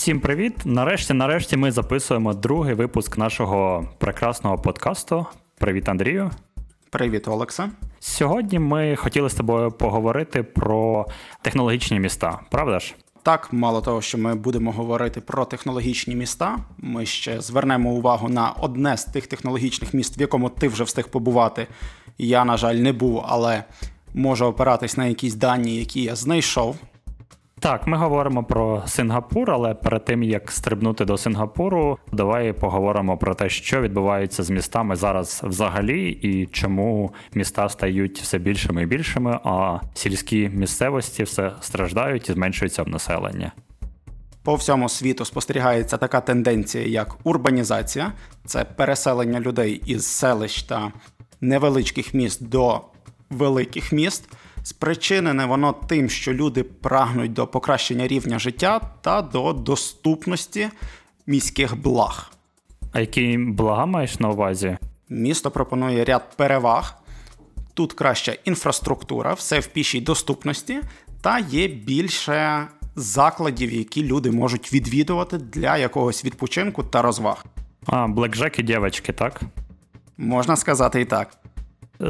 [0.00, 0.54] Всім привіт!
[0.64, 5.26] Нарешті, нарешті, ми записуємо другий випуск нашого прекрасного подкасту.
[5.58, 6.30] Привіт, Андрію.
[6.90, 7.70] Привіт, Олекса.
[7.98, 11.06] Сьогодні ми хотіли з тобою поговорити про
[11.42, 12.94] технологічні міста, правда ж?
[13.22, 16.58] Так, мало того, що ми будемо говорити про технологічні міста.
[16.78, 21.08] Ми ще звернемо увагу на одне з тих технологічних міст, в якому ти вже встиг
[21.08, 21.66] побувати.
[22.18, 23.64] Я, на жаль, не був, але
[24.14, 26.76] можу опиратись на якісь дані, які я знайшов.
[27.60, 33.34] Так, ми говоримо про Сингапур, але перед тим як стрибнути до Сингапуру, давай поговоримо про
[33.34, 39.38] те, що відбувається з містами зараз взагалі, і чому міста стають все більшими і більшими,
[39.44, 43.50] а сільські місцевості все страждають і зменшуються в населенні.
[44.42, 48.12] По всьому світу спостерігається така тенденція, як урбанізація,
[48.46, 50.92] це переселення людей із селищ та
[51.40, 52.80] невеличких міст до
[53.30, 54.28] великих міст.
[54.62, 60.68] Спричинене воно тим, що люди прагнуть до покращення рівня життя та до доступності
[61.26, 62.32] міських благ.
[62.92, 64.78] А які блага маєш на увазі?
[65.08, 66.96] Місто пропонує ряд переваг.
[67.74, 70.80] Тут краща інфраструктура, все в пішій доступності,
[71.20, 77.44] та є більше закладів, які люди можуть відвідувати для якогось відпочинку та розваг.
[77.86, 79.40] А, блекджек і дівчатки, так?
[80.18, 81.36] Можна сказати і так.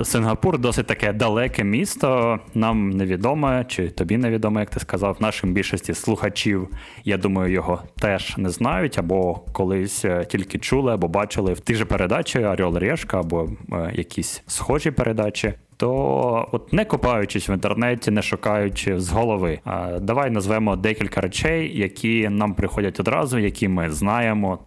[0.04, 2.38] Сингапур досить таке далеке місто.
[2.54, 5.16] Нам невідоме, чи тобі невідомо, як ти сказав.
[5.20, 6.68] Нашим більшості слухачів,
[7.04, 11.76] я думаю, його теж не знають, або колись е, тільки чули, або бачили в тих
[11.76, 15.54] же передачі Орел Решка, або е, якісь схожі передачі.
[15.76, 19.58] То от не копаючись в інтернеті, не шукаючи з голови,
[20.00, 24.58] давай назвемо декілька речей, які нам приходять одразу, які ми знаємо.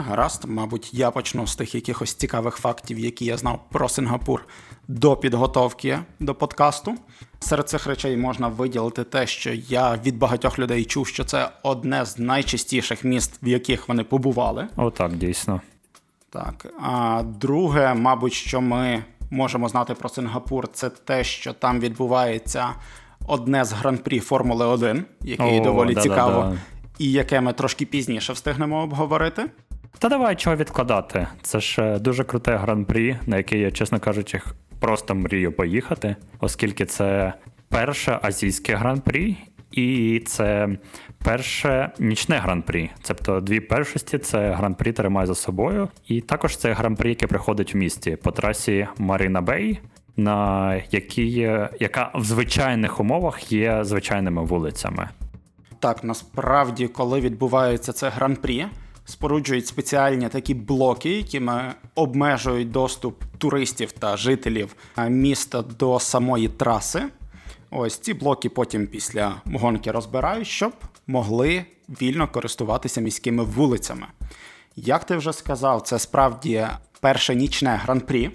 [0.00, 4.44] Гаразд, мабуть, я почну з тих якихось цікавих фактів, які я знав про Сингапур
[4.88, 6.94] до підготовки до подкасту.
[7.40, 12.04] Серед цих речей можна виділити те, що я від багатьох людей чув, що це одне
[12.04, 14.66] з найчастіших міст, в яких вони побували.
[14.76, 15.60] Отак, дійсно.
[16.30, 16.66] Так.
[16.82, 22.68] А друге, мабуть, що ми можемо знати про Сингапур, це те, що там відбувається
[23.26, 26.58] одне з гран-прі Формули 1, який О, доволі да, цікаво, да, да.
[26.98, 29.46] і яке ми трошки пізніше встигнемо обговорити.
[29.98, 31.26] Та давай чого відкладати.
[31.42, 34.40] Це ж е, дуже круте гран-прі, на яке я, чесно кажучи,
[34.80, 37.32] просто мрію поїхати, оскільки це
[37.68, 39.36] перше азійське гран-прі,
[39.72, 40.68] і це
[41.24, 42.90] перше нічне гран-прі.
[43.02, 45.88] Тобто дві першості це гран-прі тримає за собою.
[46.08, 49.80] І також це гран-прі, яке приходить в місті по трасі Маріна Бей.
[50.16, 55.08] На якій, яка в звичайних умовах є звичайними вулицями.
[55.78, 58.66] Так, насправді, коли відбувається це гран-прі,
[59.04, 64.76] споруджують спеціальні такі блоки, якими обмежують доступ туристів та жителів
[65.08, 67.02] міста до самої траси.
[67.70, 70.72] Ось ці блоки потім після гонки розбирають, щоб
[71.06, 74.06] могли вільно користуватися міськими вулицями.
[74.76, 76.66] Як ти вже сказав, це справді
[77.00, 78.30] перше нічне гран-прі,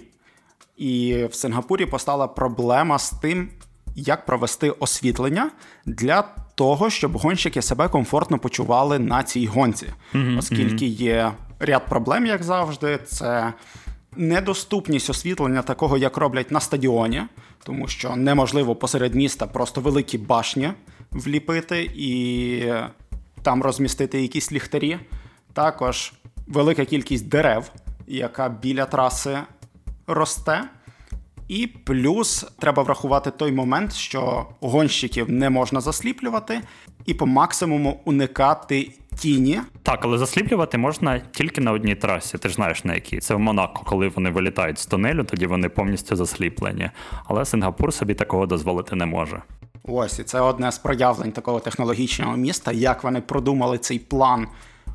[0.76, 3.50] і в Сингапурі постала проблема з тим,
[3.96, 5.50] як провести освітлення
[5.86, 6.22] для
[6.60, 10.38] того, щоб гонщики себе комфортно почували на цій гонці, mm-hmm.
[10.38, 13.52] оскільки є ряд проблем, як завжди, це
[14.16, 17.22] недоступність освітлення такого, як роблять на стадіоні,
[17.64, 20.72] тому що неможливо посеред міста просто великі башні
[21.10, 22.72] вліпити і
[23.42, 24.98] там розмістити якісь ліхтарі.
[25.52, 26.12] Також
[26.46, 27.70] велика кількість дерев,
[28.06, 29.38] яка біля траси
[30.06, 30.64] росте.
[31.50, 36.60] І плюс треба врахувати той момент, що гонщиків не можна засліплювати,
[37.06, 39.60] і по максимуму уникати тіні.
[39.82, 42.38] Так, але засліплювати можна тільки на одній трасі.
[42.38, 43.18] Ти ж знаєш на якій.
[43.18, 46.90] Це в Монако, коли вони вилітають з тунелю, тоді вони повністю засліплені.
[47.24, 49.42] Але Сингапур собі такого дозволити не може.
[49.82, 54.46] Ось і це одне з проявлень такого технологічного міста, як вони продумали цей план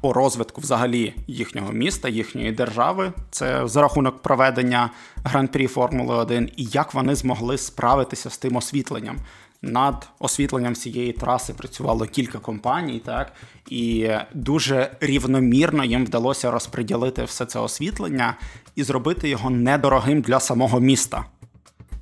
[0.06, 3.14] по розвитку взагалі їхнього міста, їхньої держави.
[3.32, 4.90] Це за рахунок проведення
[5.24, 9.18] гран-прі Формули 1 і як вони змогли справитися з тим освітленням.
[9.62, 13.34] Над освітленням цієї траси працювало кілька компаній, так
[13.70, 18.38] і дуже рівномірно їм вдалося розподілити все це освітлення
[18.76, 21.26] і зробити його недорогим для самого міста.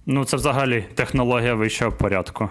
[0.05, 2.49] Ну це взагалі технологія вищого порядку.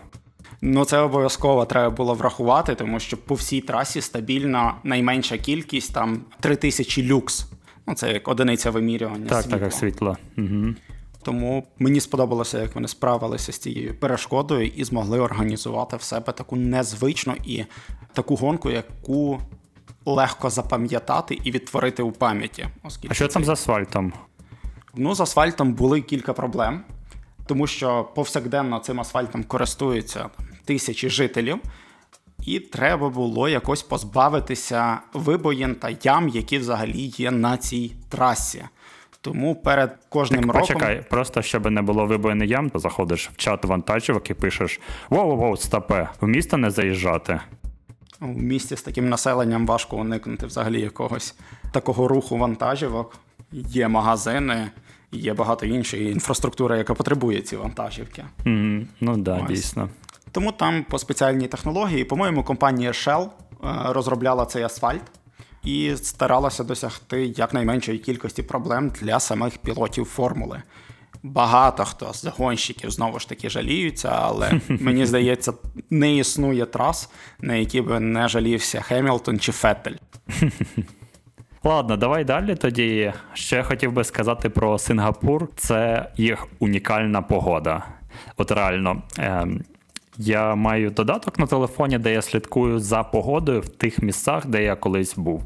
[0.64, 6.20] Ну, це обов'язково треба було врахувати, тому що по всій трасі стабільно найменша кількість там
[6.40, 7.46] 3000 люкс.
[7.86, 9.26] Ну, це як одиниця вимірювання.
[9.26, 9.58] Так, світла.
[9.58, 10.16] так, як світло.
[10.38, 10.74] Угу.
[11.22, 16.56] Тому мені сподобалося, як вони справилися з цією перешкодою і змогли організувати в себе таку
[16.56, 17.64] незвичну і
[18.12, 19.40] таку гонку, яку
[20.04, 22.66] легко запам'ятати і відтворити у пам'яті.
[23.08, 24.12] А що там з асфальтом?
[24.94, 26.84] Ну, з асфальтом були кілька проблем,
[27.46, 30.30] тому що повсякденно цим асфальтом користуються
[30.64, 31.58] тисячі жителів.
[32.46, 38.64] і треба було якось позбавитися вибоїн та ям, які взагалі є на цій трасі.
[39.20, 43.64] Тому перед кожним роком Почекай, просто щоб не було вибоїни ям, то заходиш в чат
[43.64, 44.80] вантажівок і пишеш:
[45.10, 47.40] воу-воу, стопе, в місто не заїжджати.
[48.20, 51.34] в місті з таким населенням важко уникнути взагалі якогось
[51.72, 53.16] такого руху вантажівок.
[53.52, 54.70] Є магазини,
[55.12, 58.24] є багато іншої інфраструктури, яка потребує ці вантажівки.
[58.46, 59.88] М, ну да, дійсно.
[60.32, 63.28] Тому там по спеціальній технології, по-моєму, компанія Shell е,
[63.92, 65.02] розробляла цей асфальт
[65.64, 70.62] і старалася досягти якнайменшої кількості проблем для самих пілотів формули.
[71.22, 75.52] Багато хто з гонщиків знову ж таки жаліються, але мені здається,
[75.90, 79.96] не існує трас, на які би не жалівся Хемілтон чи Феттель.
[81.64, 82.54] Ладно, давай далі.
[82.54, 85.48] Тоді ще я хотів би сказати про Сингапур.
[85.56, 87.86] Це їх унікальна погода.
[88.36, 89.62] От реально, ем,
[90.18, 94.76] я маю додаток на телефоні, де я слідкую за погодою в тих місцях, де я
[94.76, 95.42] колись був.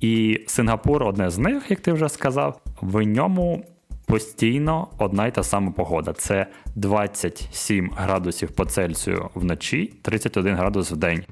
[0.00, 3.64] І Сингапур одне з них, як ти вже сказав, в ньому
[4.06, 6.12] постійно одна й та сама погода.
[6.12, 11.24] Це 27 градусів по Цельсію вночі, 31 градус в день.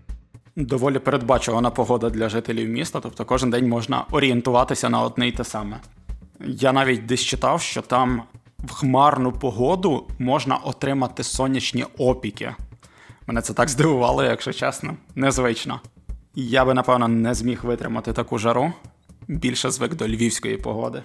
[0.56, 5.44] Доволі передбачувана погода для жителів міста, тобто кожен день можна орієнтуватися на одне й те
[5.44, 5.80] саме.
[6.40, 8.22] Я навіть десь читав, що там
[8.58, 12.54] в хмарну погоду можна отримати сонячні опіки.
[13.26, 14.96] Мене це так здивувало, якщо чесно.
[15.14, 15.80] Незвично.
[16.34, 18.72] Я би, напевно, не зміг витримати таку жару.
[19.28, 21.02] Більше звик до львівської погоди.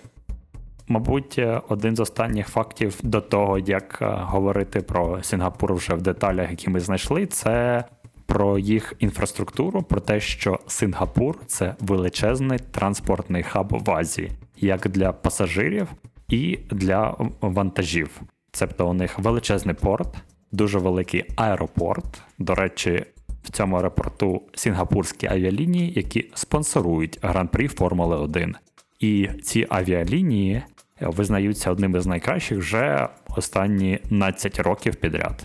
[0.88, 6.02] Мабуть, е, один з останніх фактів до того, як е, говорити про Сінгапур вже в
[6.02, 7.84] деталях, які ми знайшли, це
[8.26, 15.12] про їх інфраструктуру, про те, що Сингапур це величезний транспортний хаб в Азії, як для
[15.12, 15.88] пасажирів
[16.30, 18.22] і для вантажів.
[18.60, 20.16] Тобто у них величезний порт,
[20.52, 22.22] дуже великий аеропорт.
[22.40, 23.06] До речі,
[23.44, 28.56] в цьому аеропорту сінгапурські авіалінії, які спонсорують гран-прі Формули 1.
[29.00, 30.62] І ці авіалінії
[31.02, 35.44] визнаються одними з найкращих вже останні 12 років підряд.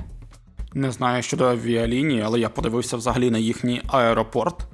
[0.75, 4.67] Не знаю щодо авіалінії, але я подивився взагалі на їхній аеропорт.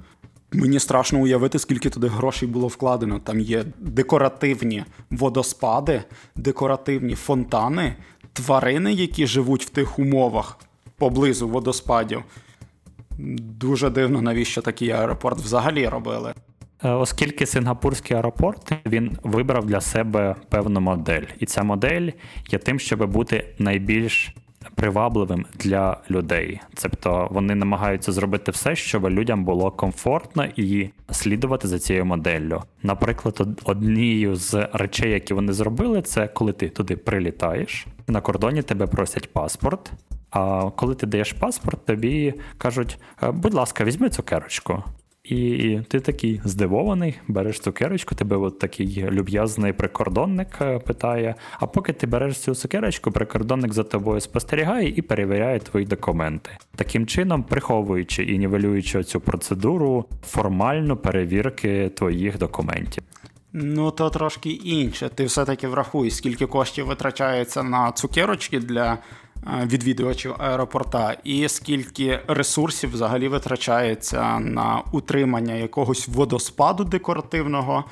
[0.51, 3.19] Мені страшно уявити, скільки туди грошей було вкладено.
[3.19, 6.03] Там є декоративні водоспади,
[6.35, 7.95] декоративні фонтани,
[8.39, 10.59] тварини, які живуть в тих умовах
[10.97, 12.23] поблизу водоспадів.
[13.59, 16.33] Дуже дивно, навіщо такий аеропорт взагалі робили.
[16.83, 22.09] Е, Оскільки сингапурський аеропорт він вибрав для себе певну модель, і ця модель
[22.51, 24.35] є тим, щоб бути найбільш
[24.75, 26.59] привабливим для людей.
[26.81, 32.63] Тобто вони намагаються зробити все, щоб людям було комфортно і слідувати за цією моделлю.
[32.83, 38.87] Наприклад, однією з речей, які вони зробили, це коли ти туди прилітаєш, на кордоні тебе
[38.87, 39.91] просять паспорт.
[40.31, 44.83] А коли ти даєш паспорт, тобі кажуть: «Е, будь ласка, візьми цукерочку.
[45.29, 51.35] І ти такий здивований, береш цукерочку, тебе от такий люб'язний прикордонник е, питає.
[51.59, 56.49] А поки ти береш цю цукерочку, прикордонник за тобою спостерігає і перевіряє твої документи.
[56.75, 63.03] Таким чином, приховуючи і нівелюючи цю процедуру формально перевірки твоїх документів.
[63.53, 65.09] Ну, то трошки інше.
[65.15, 68.97] Ти все-таки врахуй, скільки коштів витрачається на цукерочки для
[69.65, 77.83] відвідувачів аеропорта, і скільки ресурсів взагалі витрачається на утримання якогось водоспаду декоративного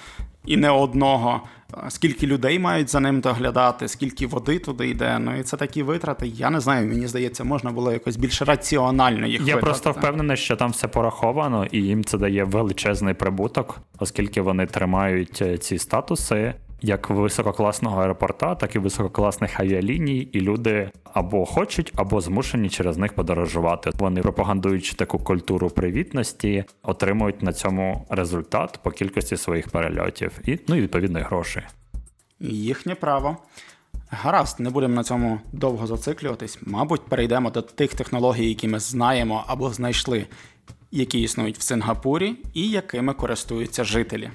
[0.45, 1.41] і не одного.
[1.74, 5.19] Е, Скільки людей мають за ним доглядати, скільки води туди йде.
[5.19, 6.27] Ну і це такі витрати.
[6.27, 9.65] Я не знаю, мені здається, можна було якось більш раціонально їх Я витратити.
[9.65, 15.41] просто впевнений, що там все пораховано, і їм це дає величезний прибуток, оскільки вони тримають
[15.41, 22.22] е, ці статуси як висококласного аеропорта, так і висококласних авіаліній, і люди або хочуть, або
[22.22, 23.91] змушені через них подорожувати.
[23.93, 30.75] Вони пропагандуючи таку культуру привітності, отримують на цьому результат по кількості своїх перельотів і ну
[30.75, 31.62] і відповідно гроші.
[32.39, 33.38] Їхнє право.
[34.10, 36.60] Гаразд, не будемо на цьому довго зациклюватись.
[36.62, 40.25] Мабуть, перейдемо до тих технологій, які ми знаємо або знайшли,
[40.91, 44.29] які існують в Сингапурі і якими користуються жителі.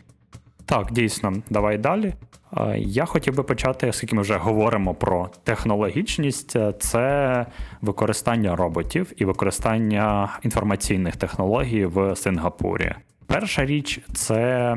[0.72, 2.14] Так, дійсно, давай далі.
[2.56, 7.46] Е, Я хотів би почати, оскільки ми вже говоримо про технологічність, е, це
[7.80, 12.94] використання роботів і використання інформаційних технологій в Сингапурі.
[13.26, 14.76] Перша річ це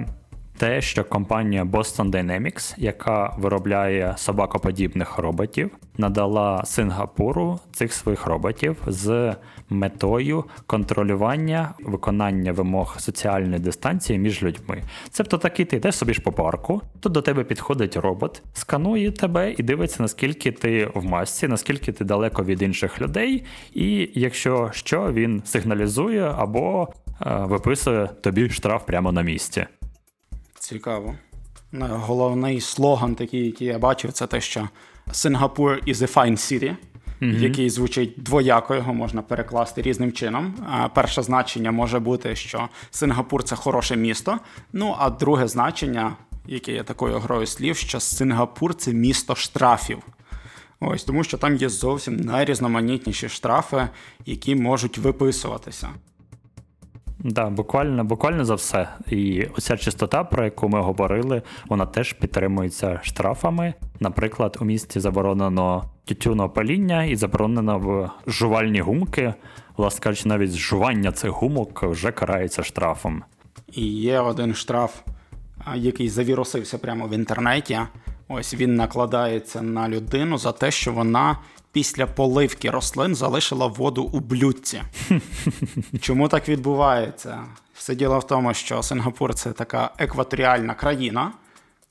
[0.58, 9.36] те, що компанія Boston Dynamics, яка виробляє собакоподібних роботів, надала Сингапуру цих своїх роботів з
[9.70, 14.84] метою контролювання виконання вимог соціальної дистанції між людьми.
[15.10, 19.54] Цебто такий ти йдеш собі ж по парку, тут до тебе підходить робот, сканує тебе
[19.58, 23.44] і дивиться, наскільки ти в масці, наскільки ти далеко від інших людей,
[23.74, 26.88] і якщо що, він сигналізує або
[27.22, 29.66] е, виписує тобі штраф прямо на місці.
[30.70, 31.16] Цікаво.
[31.72, 34.70] Ну, Головний слоган, такий, який я бачив, це те, що
[35.08, 36.76] Singapore is a fine city,
[37.22, 40.54] який звучить двояко, його можна перекласти різним чином.
[40.96, 44.40] Перше значення може бути, що Сингапур це хороше місто.
[44.74, 46.16] Ну, а друге значення,
[46.48, 50.00] яке є такою грою слів, що Сингапур це місто штрафів.
[50.80, 53.88] Ось тому, що там є зовсім найрізноманітніші штрафи,
[54.26, 55.90] які можуть виписуватися.
[57.28, 58.90] Да, буквально, буквально за все.
[59.08, 63.74] І оця чистота, про яку ми говорили, вона теж підтримується штрафами.
[64.00, 69.34] Наприклад, у місті заборонено тютюнопаління і заборонено в жувальні гумки.
[69.78, 73.24] Власне кажучи, навіть жування цих гумок вже карається штрафом.
[73.74, 74.96] І є один штраф,
[75.76, 77.80] який завірусився прямо в інтернеті.
[78.28, 81.38] Ось він накладається на людину за те, що вона
[81.76, 84.82] після поливки рослин залишила воду у блюдці.
[86.02, 87.44] Чому так відбувається?
[87.74, 91.32] Все діло в тому, що Сингапур це така екваторіальна країна,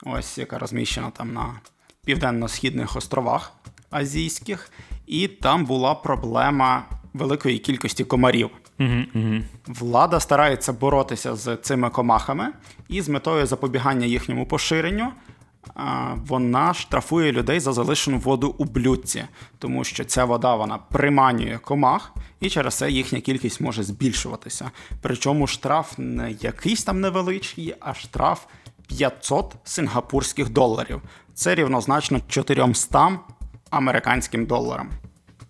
[0.04, 1.60] ось яка розміщена там на
[2.04, 3.52] південно-східних островах
[3.90, 4.70] азійських,
[5.06, 8.50] і там була проблема великої кількості комарів.
[9.66, 12.52] Влада старається боротися з цими комахами,
[12.88, 15.12] і з метою запобігання їхньому поширенню
[16.14, 19.24] вона штрафує людей за залишену воду у блюдці,
[19.58, 24.70] тому що ця вода вона приманює комах, і через це їхня кількість може збільшуватися.
[25.02, 28.44] Причому штраф не якийсь там невеличкий, а штраф
[28.88, 31.02] 500 сингапурських доларів.
[31.34, 33.18] Це рівнозначно 400
[33.70, 34.88] американським доларам.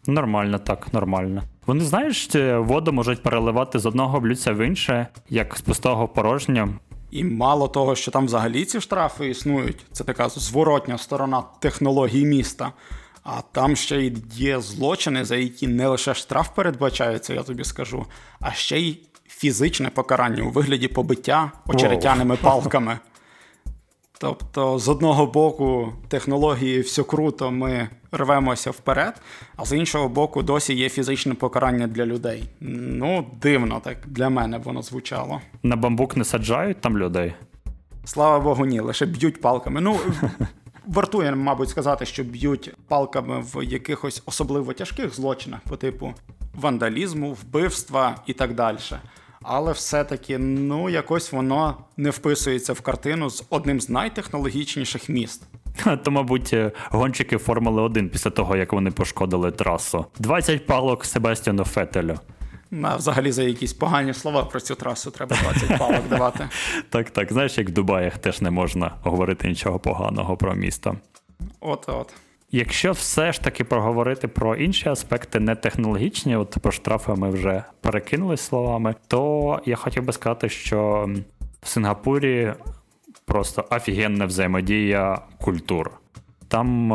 [0.07, 1.43] Нормально, так, нормально.
[1.67, 6.69] Вони, знаєш, воду можуть переливати з одного блюдця в інше, як з пустого в порожнє.
[7.15, 12.73] І мало того, що там взагалі ці штрафи існують, це така зворотня сторона технології міста.
[13.25, 18.07] А там ще й є злочини, за які не лише штраф передбачається, я тобі скажу,
[18.41, 22.99] а ще й фізичне покарання у вигляді побиття очеретяними палками.
[24.25, 29.21] Тобто, з одного боку, технології все круто, ми рвемося вперед,
[29.57, 32.45] а з іншого боку, досі є фізичне покарання для людей.
[32.61, 35.41] Ну, дивно так для мене воно звучало.
[35.63, 37.35] На бамбук не саджають там людей.
[38.05, 39.81] Слава Богу, ні, лише б'ють палками.
[39.81, 39.97] Ну,
[40.87, 46.15] вартує, мабуть, сказати, що б'ють палками в якихось особливо тяжких злочинах, по типу
[46.55, 48.79] вандалізму, вбивства і так далі.
[49.47, 55.43] Але все-таки, ну, якось воно не вписується в картину з одним з найтехнологічніших міст.
[56.05, 60.07] То, мабуть, е, гонщики Формули 1 після того, як вони пошкодили трасу.
[60.19, 62.19] 20 палок Себастьяну Фетелю.
[62.71, 66.49] На взагалі за якісь погані слова про цю трасу треба 20 палок давати.
[66.89, 70.97] Так, так, знаєш, як в Дубаях теж не можна говорити нічого поганого про місто.
[71.61, 72.15] От-от.
[72.57, 77.65] Якщо все ж таки проговорити про інші аспекти, не технологічні, от про штрафи ми вже
[77.81, 81.11] перекинули словами, то я хотів би сказати, що
[81.63, 82.53] в Сингапурі
[83.25, 85.91] просто офігенна взаємодія культур.
[86.49, 86.89] Там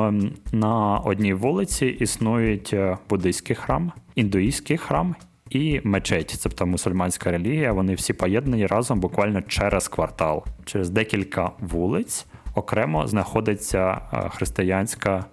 [0.52, 5.16] на одній вулиці існують е, буддийський храм, індуїзький храм
[5.50, 7.72] і мечеть, тобто мусульманська релігія.
[7.72, 10.44] Вони всі поєднані разом буквально через квартал.
[10.66, 12.26] Через декілька вулиць
[12.56, 15.26] окремо знаходиться е, християнська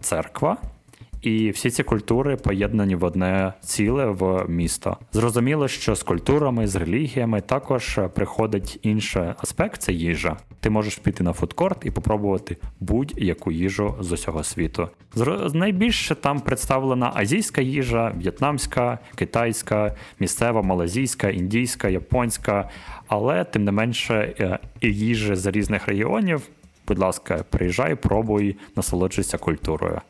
[0.00, 0.56] церква.
[1.22, 4.96] І всі ці культури поєднані в одне ціле в місто.
[5.12, 10.36] Зрозуміло, що з культурами, з релігіями також приходить інший аспект це їжа.
[10.60, 14.88] Ти можеш піти на фудкорт і попробувати будь-яку їжу з усього світу.
[15.52, 22.70] Найбільше там представлена азійська їжа, в'єтнамська, китайська, місцева, малазійська, індійська, японська,
[23.08, 26.42] але тим не менше е, і їжі з різних регіонів.
[26.86, 30.00] Будь ласка, приїжджай, пробуй, насолоджуйся культурою.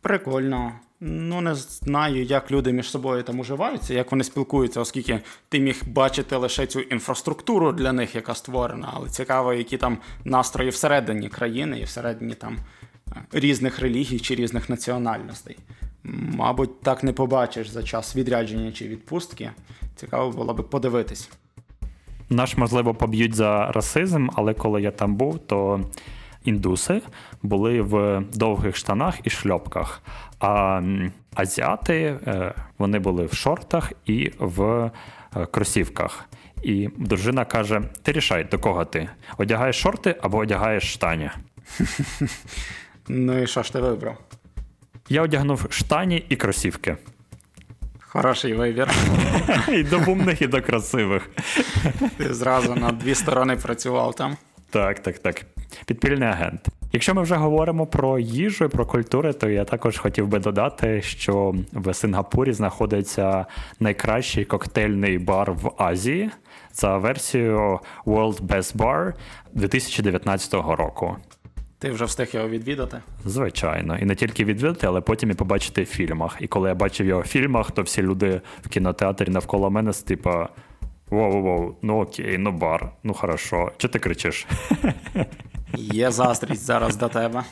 [0.00, 0.72] Прикольно.
[1.02, 5.82] Ну, не знаю, як люди між собою там уживаються, як вони спілкуються, оскільки ти міг
[5.86, 11.78] бачити лише цю інфраструктуру для них, яка створена, але цікаво, які там настрої всередині країни
[11.80, 12.58] і всередині там
[13.08, 15.58] е, різних релігій чи різних національностей.
[16.02, 19.50] Мабуть, так не побачиш за час відрядження чи відпустки.
[19.96, 21.30] Цікаво було би подивитись.
[22.30, 25.80] Наш, можливо, поб'ють за расизм, але коли я там був, то
[26.44, 27.02] індуси
[27.42, 30.02] були в довгих штанах і шльопках.
[30.40, 30.82] А
[31.34, 36.24] азіати е, вони були в шортах і в е, кросівках.
[36.62, 39.08] І дружина каже: Ти рішай, до кого ти?
[39.38, 41.30] Одягаєш шорти або одягаєш штані.
[43.12, 44.18] Ну і що ж ти вибрав?
[45.08, 46.96] Я одягнув штані і кросівки.
[48.12, 48.88] Хороший вибір.
[49.68, 51.30] І до бумних, і до красивих.
[52.16, 54.36] Ти зразу на дві сторони працював там.
[54.70, 55.44] Так, так, так.
[55.86, 56.68] Підпільний агент.
[56.92, 61.02] Якщо ми вже говоримо про їжу і про культури, то я також хотів би додати,
[61.02, 63.46] що в Сингапурі знаходиться
[63.80, 66.30] найкращий коктейльний бар в Азії
[66.72, 69.12] за версією World Best Bar
[69.52, 71.16] 2019 року.
[71.80, 73.00] Ти вже встиг його відвідати.
[73.24, 76.36] Звичайно, і не тільки відвідати, але потім і побачити в фільмах.
[76.40, 80.02] І коли я бачив його в фільмах, то всі люди в кінотеатрі навколо мене з
[80.02, 80.48] типа
[81.10, 83.72] воу-воу, ну окей, ну бар, ну хорошо.
[83.76, 84.46] Чи ти кричиш?
[85.74, 87.42] Є заздрість зараз до тебе.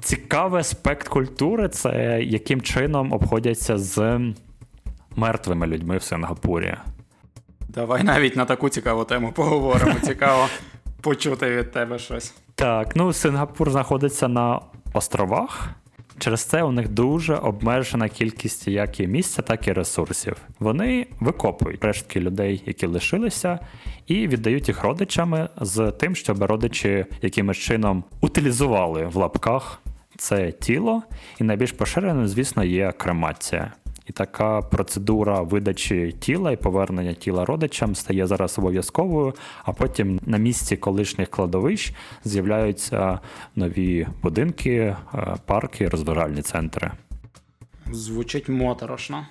[0.00, 4.20] Цікавий аспект культури це яким чином обходяться з
[5.16, 6.76] мертвими людьми в Сингапурі.
[7.68, 9.94] Давай навіть на таку цікаву тему поговоримо.
[10.02, 10.48] Цікаво
[11.00, 12.34] почути від тебе щось.
[12.54, 14.60] Так, ну Сингапур знаходиться на
[14.92, 15.68] островах.
[16.18, 20.36] Через це у них дуже обмежена кількість як і місця, так і ресурсів.
[20.58, 23.58] Вони викопують рештки людей, які лишилися,
[24.06, 29.80] і віддають їх родичами з тим, щоб родичі якимось чином утилізували в лапках
[30.16, 31.02] це тіло.
[31.40, 33.72] І найбільш поширеною, звісно, є кремація.
[34.06, 39.34] І така процедура видачі тіла і повернення тіла родичам стає зараз обов'язковою,
[39.64, 41.94] а потім на місці колишніх кладовищ
[42.24, 43.20] з'являються
[43.56, 44.96] нові будинки, е,
[45.46, 46.90] парки, розважальні центри.
[47.92, 49.26] Звучить моторошно.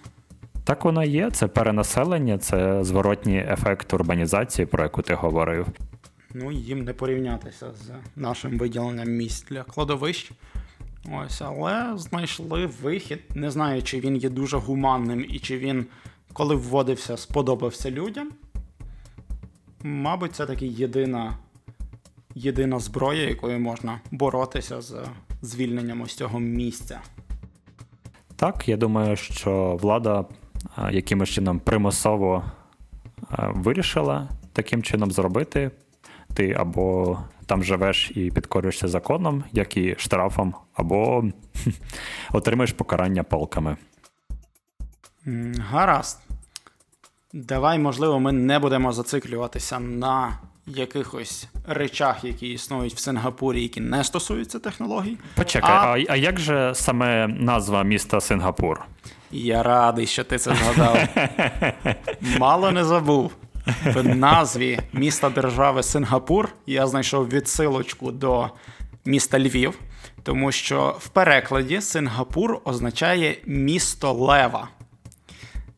[0.64, 5.68] Так воно є, це перенаселення, це зворотній ефект урбанізації, про яку ти говорив.
[6.34, 10.32] Ну, їм не порівнятися з нашим виділенням місць для кладовищ.
[11.12, 13.20] Ось, але знайшли вихід.
[13.36, 15.86] Не знаю, чи він є дуже гуманним і чи він,
[16.34, 18.32] коли вводився, сподобався людям.
[19.84, 21.38] Мабуть, це таки єдина,
[22.36, 24.96] єдина зброя, якою можна боротися з
[25.42, 27.02] звільненням ось цього місця.
[28.36, 30.26] Так, я думаю, що влада
[30.92, 32.44] якимось чином примусово
[33.40, 35.72] вирішила таким чином зробити.
[36.34, 41.24] Ти або там живеш і підкорюєшся законом, як і штрафом, або
[42.34, 43.78] отримаєш покарання палками.
[45.70, 46.20] Гаразд.
[47.34, 54.04] Давай, можливо, ми не будемо зациклюватися на якихось речах, які існують в Сингапурі, які не
[54.04, 55.18] стосуються технологій.
[55.36, 58.82] Почекай, А- а, а як же саме назва міста Сингапур?
[59.32, 60.98] Я радий, що ти це згадав.
[62.40, 63.32] Мало не забув.
[63.86, 68.50] В назві міста держави Сингапур я знайшов відсилочку до
[69.06, 69.80] міста Львів,
[70.24, 74.68] тому що в перекладі Сингапур означає місто Лева.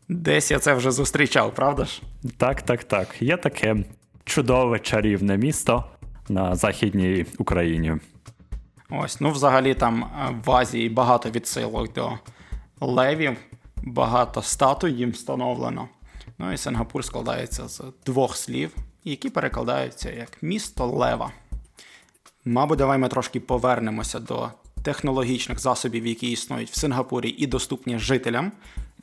[0.10, 2.02] Десь я це вже зустрічав, правда ж?
[2.38, 3.16] Так, так, так.
[3.20, 3.76] Є таке
[4.24, 5.84] чудове чарівне місто
[6.30, 7.94] на Західній Україні.
[8.90, 12.12] Ось, ну взагалі там е, в Азії багато відсилок до
[12.82, 13.38] левів,
[13.84, 15.88] багато статуй їм встановлено.
[16.40, 21.32] Ну і Сингапур складається з двох слів, які перекладаються як місто Лева.
[22.46, 24.50] Мабуть, давай ми трошки повернемося до
[24.84, 28.52] технологічних засобів, які існують в Сингапурі і доступні жителям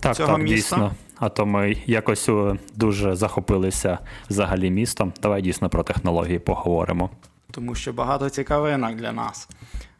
[0.00, 0.54] Так, цього так, міста.
[0.54, 0.94] дійсно.
[1.16, 2.28] А то ми якось
[2.74, 3.98] дуже захопилися
[4.30, 5.12] взагалі містом.
[5.22, 7.10] Давай дійсно про технології поговоримо.
[7.50, 9.48] тому що багато цікавинок для нас.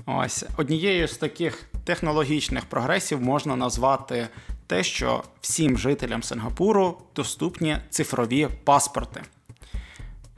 [0.07, 4.29] Ось однією з таких технологічних прогресів можна назвати
[4.73, 9.23] те, що всім жителям Сингапуру доступні цифрові паспорти.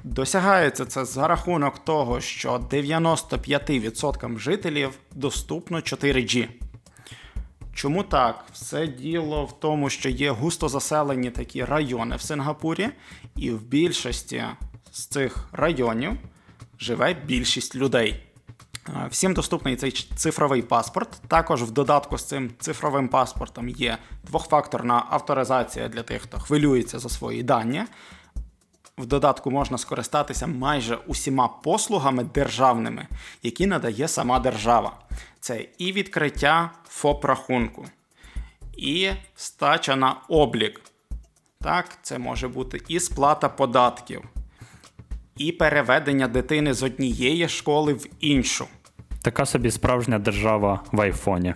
[0.05, 6.49] Досягається це за рахунок того, що 95% жителів доступно 4G.
[7.75, 8.45] Чому так?
[8.53, 12.89] Все діло в тому, що є густо заселені такі райони в Сингапурі,
[13.37, 14.45] і в більшості
[14.93, 16.13] з цих районів
[16.79, 18.23] живе більшість людей.
[18.89, 21.23] Е, Всім доступний цей цифровий паспорт.
[21.29, 27.09] Також в додатку з цим цифровим паспортом є двохфакторна авторизація для тих, хто хвилюється за
[27.09, 27.85] свої дані.
[28.99, 33.07] В додатку можна скористатися майже усіма послугами державними,
[33.43, 34.93] які надає сама держава.
[35.41, 37.85] Це і відкриття ФОП-рахунку,
[38.77, 40.81] і стача на облік.
[41.61, 44.23] Так, це може бути і сплата податків,
[45.37, 48.67] і переведення дитини з однієї школи в іншу.
[49.25, 51.55] Така собі справжня держава в айфоні.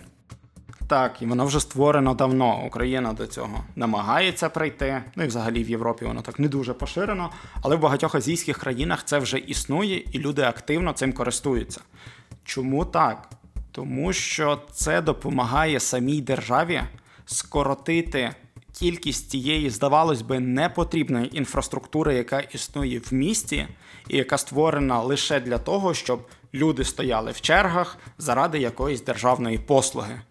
[0.87, 2.65] Так, і воно вже створено давно.
[2.65, 5.01] Україна до цього намагається прийти.
[5.15, 7.29] Ну і взагалі в Європі воно так не дуже поширено.
[7.61, 11.81] Але в багатьох азійських країнах це вже існує, і люди активно цим користуються.
[12.43, 13.29] Чому так?
[13.71, 16.81] Тому що це допомагає самій державі
[17.25, 18.31] скоротити
[18.79, 23.67] кількість тієї, здавалось би, непотрібної інфраструктури, яка існує в місті,
[24.07, 30.21] і яка створена лише для того, щоб люди стояли в чергах заради якоїсь державної послуги.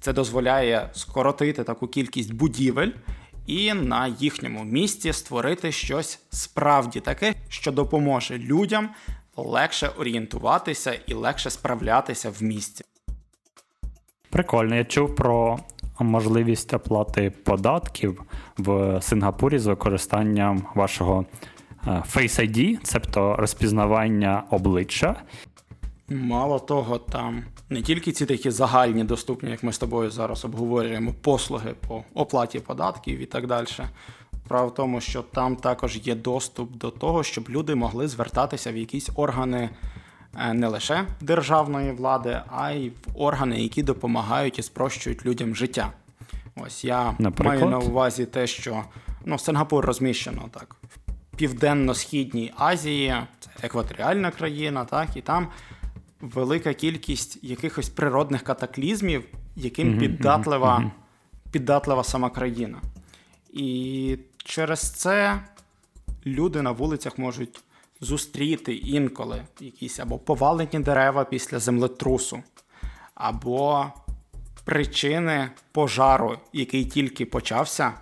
[0.00, 2.90] Це дозволяє скоротити таку кількість будівель
[3.46, 8.88] і на їхньому місці створити щось справді таке, що допоможе людям
[9.36, 12.84] легше орієнтуватися і легше справлятися в місті.
[14.30, 15.58] Прикольно, я чув про
[15.98, 18.22] можливість оплати податків
[18.58, 21.24] в Сингапурі з використанням вашого
[21.86, 25.22] е, Face ID, цебто розпізнавання обличчя.
[26.08, 31.14] Мало того, там не тільки ці такі загальні доступні, як ми з тобою зараз обговорюємо,
[31.22, 33.66] послуги по оплаті податків і так далі.
[34.46, 38.76] Справа в тому, що там також є доступ до того, щоб люди могли звертатися в
[38.76, 39.70] якісь органи
[40.38, 45.92] е, не лише державної влади, а й в органи, які допомагають і спрощують людям життя.
[46.56, 47.60] Ось я Наприклад?
[47.60, 48.84] маю на увазі те, що
[49.24, 55.48] ну, Сингапур розміщено так в південно-східній Азії, це екваторіальна країна, так, і там
[56.20, 59.24] велика кількість якихось природних катаклізмів,
[59.56, 60.90] яким піддатлива,
[61.50, 62.78] піддатлива сама країна.
[63.52, 65.40] І через це
[66.26, 67.60] люди на вулицях можуть
[68.00, 72.42] зустріти інколи якісь або повалені дерева після землетрусу,
[73.14, 73.86] або
[74.64, 77.92] причини пожару, який тільки почався,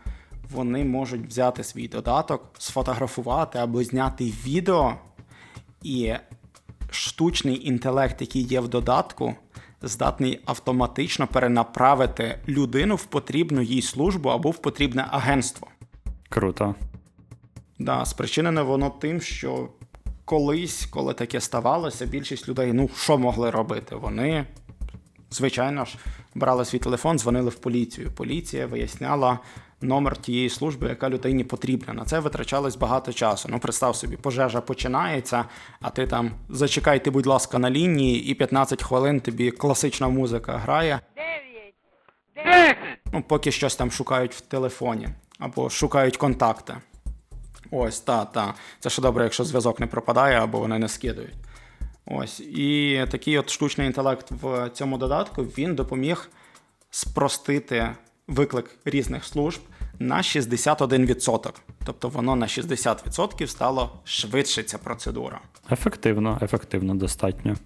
[0.50, 4.94] вони можуть взяти свій додаток, сфотографувати або зняти відео,
[5.82, 6.14] і
[6.94, 9.34] штучний інтелект, який є в додатку,
[9.82, 15.68] здатний автоматично перенаправити людину в потрібну їй службу або в потрібне агентство.
[16.28, 16.74] Круто.
[17.78, 19.68] Да, спричинене воно тим, що
[20.24, 23.96] колись, коли таке ставалося, більшість людей, ну що могли робити?
[23.96, 24.46] Вони,
[25.30, 25.96] звичайно ж,
[26.34, 28.12] брали свій телефон, дзвонили в поліцію.
[28.16, 29.38] Поліція виясняла
[29.84, 31.92] номер тієї служби, яка людині потрібна.
[31.92, 33.48] На це витрачалось багато часу.
[33.52, 35.44] Ну, представ собі, пожежа починається,
[35.80, 41.00] а ти там зачекайте, будь ласка, на лінії, і 15 хвилин тобі класична музика грає.
[43.12, 46.74] Ну, поки щось там шукають в телефоні або шукають контакти.
[47.70, 48.54] Ось, та, та.
[48.80, 51.34] Це ще добре, якщо зв'язок не пропадає або вони не скидують.
[52.06, 52.40] Ось.
[52.40, 56.30] І такий от штучний інтелект в цьому додатку він допоміг
[56.90, 57.90] спростити
[58.28, 59.60] виклик різних служб
[59.98, 61.50] на 61%.
[61.84, 65.40] Тобто воно на 60% стало швидше ця процедура.
[65.70, 67.56] Ефективно, ефективно достатньо.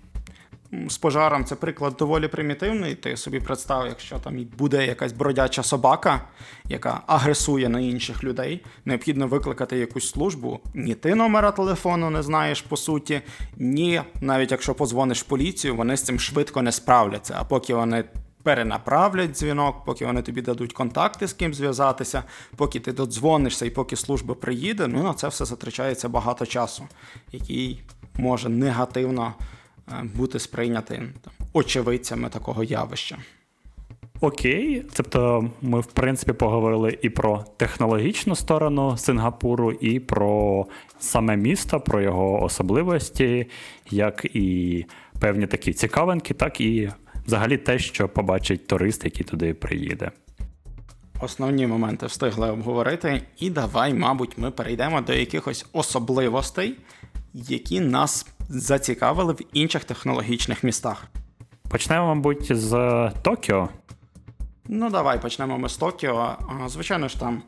[0.89, 2.95] З пожаром це приклад доволі примітивний.
[2.95, 6.21] Ти собі представ, якщо там буде якась бродяча собака,
[6.65, 10.61] яка агресує на інших людей, необхідно викликати якусь службу.
[10.75, 13.21] Ні ти номера телефону не знаєш по суті,
[13.57, 17.37] ні, навіть якщо позвониш в поліцію, вони з цим швидко не справляться.
[17.39, 18.05] А поки вони
[18.43, 22.23] перенаправлять дзвінок, поки вони тобі дадуть контакти з ким зв'язатися,
[22.57, 26.89] поки ти додзвонишся і поки служба приїде, ну на це все затрачається багато часу,
[27.33, 27.83] який
[28.19, 29.35] може негативно
[29.89, 33.19] е, бути сприйнятим там, очевидцями такого явища.
[34.21, 40.67] Окей, тобто ми в принципі поговорили і про технологічну сторону Сингапуру, і про
[40.99, 43.47] саме місто, про його особливості,
[43.91, 44.85] як і
[45.21, 46.91] певні такі цікавинки, так і
[47.29, 50.11] взагалі те, що побачить турист, який туди приїде.
[51.21, 56.77] Основні моменти встигли обговорити, і давай, мабуть, ми перейдемо до якихось особливостей,
[57.35, 61.05] які нас зацікавили в інших технологічних містах.
[61.71, 62.73] Почнемо, мабуть, з
[63.23, 63.69] Токіо.
[64.69, 66.37] Ну, давай почнемо ми з Токіо.
[66.67, 67.43] Звичайно ж, там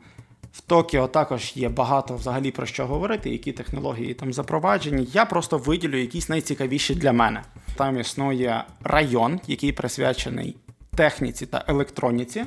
[0.51, 5.07] в Токіо також є багато взагалі про що говорити, які технології там запроваджені.
[5.13, 7.43] Я просто виділю якісь найцікавіші для мене.
[7.75, 10.57] Там існує район, який присвячений
[10.95, 12.45] техніці та електроніці.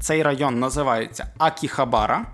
[0.00, 2.26] Цей район називається Акіхабара.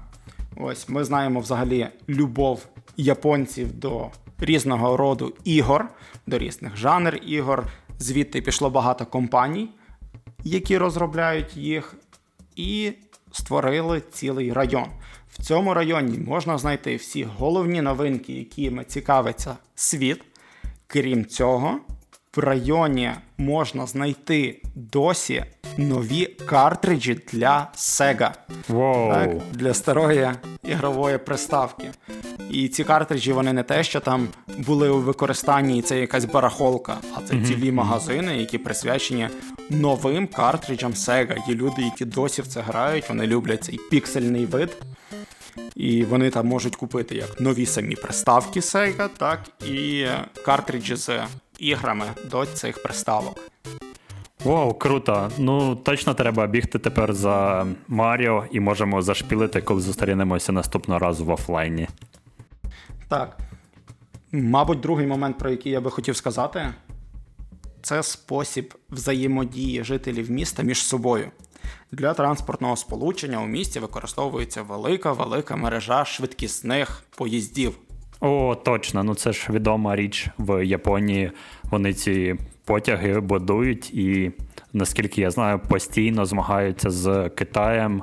[0.56, 5.88] Ось ми знаємо взагалі любов японців до різного роду ігор,
[6.26, 7.66] до різних жанр ігор.
[7.98, 9.68] Звідти пішло багато компаній,
[10.44, 11.94] які розробляють їх,
[12.56, 12.92] і
[13.32, 14.86] створили цілий район.
[15.32, 20.24] В цьому районі можна знайти всі головні новинки, якими цікавиться світ.
[20.86, 21.80] Крім цього,
[22.36, 23.10] в районі
[23.42, 25.44] можна знайти досі
[25.76, 28.32] нові картриджі для Sega.
[28.68, 29.10] Воу.
[29.10, 30.30] Так, для старої
[30.64, 31.90] ігрової приставки.
[32.50, 34.28] І ці картриджі вони не те, що там
[34.58, 39.28] були у використанні, і це якась барахолка, а це цілі магазини, які присвячені
[39.70, 41.48] новим картриджам Sega.
[41.48, 44.76] Є люди, які досі в це грають, вони люблять цей піксельний вид.
[45.76, 50.06] І вони там можуть купити як нові самі приставки Sega, так і
[50.44, 51.10] картриджі з
[51.62, 53.40] іграми до цих приставок.
[54.44, 55.30] Вау, круто.
[55.38, 61.30] Ну точно треба бігти тепер за Маріо і можемо зашпілити, коли зустрінемося наступного разу в
[61.30, 61.88] офлайні.
[63.08, 63.38] Так.
[64.32, 66.74] Мабуть, другий момент, про який я би хотів сказати,
[67.82, 71.30] це спосіб взаємодії жителів міста між собою.
[71.92, 77.78] Для транспортного сполучення у місті використовується велика велика мережа швидкісних поїздів.
[78.24, 79.04] О, точно.
[79.04, 81.30] Ну це ж відома річ в Японії.
[81.64, 84.32] Вони ці потяги будують і,
[84.72, 88.02] наскільки я знаю, постійно змагаються з Китаєм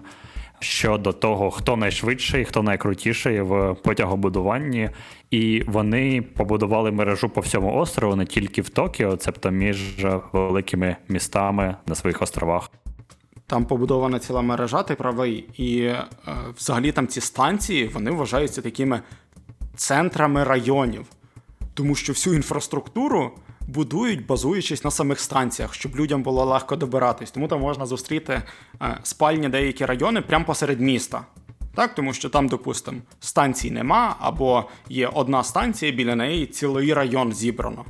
[0.60, 4.89] щодо того, хто найшвидший, хто найкрутіший в потягобудуванні.
[5.32, 11.75] І вони побудували мережу по всьому острову, не тільки в Токіо, цебто між великими містами
[11.86, 12.71] на своїх островах.
[13.47, 15.45] Там побудована ціла мережа, ти правий.
[15.58, 16.05] І е,
[16.58, 19.01] взагалі там ці станції вони вважаються такими
[19.80, 21.06] центрами районів,
[21.74, 23.32] тому що всю інфраструктуру
[23.68, 27.32] будують, базуючись на самих станціях, щоб людям було легко добиратись.
[27.32, 28.42] Тому там можна зустріти
[28.82, 31.26] е, спальні деякі райони прямо посеред міста.
[31.76, 37.34] Так, тому що там, допустимо, станцій нема, або є одна станція, біля неї цілий район
[37.34, 37.86] зібрано.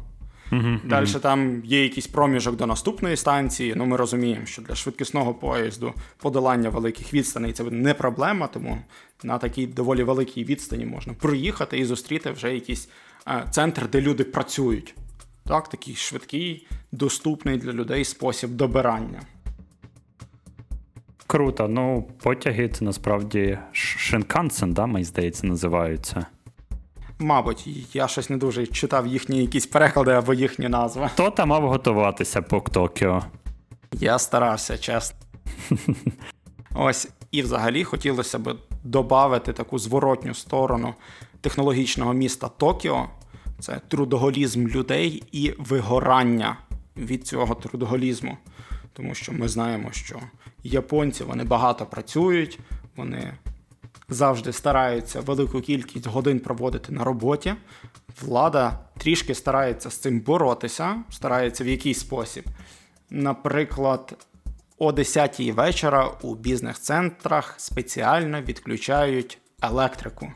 [0.51, 3.73] Угу, Далі там є якийсь проміжок до наступної станції.
[3.75, 8.77] Ну, ми розуміємо, що для швидкісного поїзду подолання великих відстаней це не проблема, тому
[9.23, 12.89] на такій доволі великій відстані можна проїхати і зустріти вже якийсь
[13.27, 14.95] е, центр, де люди працюють.
[15.47, 19.21] Так, такий швидкий, доступний для людей спосіб добирання.
[21.27, 21.67] Круто.
[21.67, 26.25] Ну, потяги це насправді Шинкансен, да, мені здається, називаються.
[27.19, 31.09] Мабуть, я щось не дуже читав їхні якісь переклади або їхні назви.
[31.13, 33.23] Хто там мав готуватися по Токіо?
[33.91, 35.17] Я старався, чесно.
[36.75, 40.93] Ось, і взагалі хотілося б додати таку зворотню сторону
[41.41, 43.09] технологічного міста Токіо.
[43.59, 46.57] Це трудоголізм людей і вигорання
[46.97, 48.37] від цього трудоголізму.
[48.93, 50.19] Тому що ми знаємо, що
[50.63, 52.59] японці вони багато працюють,
[52.95, 53.33] вони
[54.09, 57.53] завжди стараються велику кількість годин проводити на роботі.
[58.21, 62.43] Влада трішки старається з цим боротися, старається в якийсь спосіб.
[63.09, 64.25] Наприклад,
[64.77, 70.31] о 10 вечора у бізнес-центрах спеціально відключають електрику.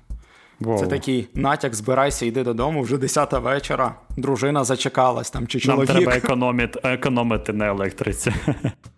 [0.59, 0.79] Воу.
[0.79, 6.15] Це такий натяк, збирайся, йди додому, вже 10-та вечора, дружина зачекалась там чи Нам треба
[6.15, 8.33] економити, економити на електриці.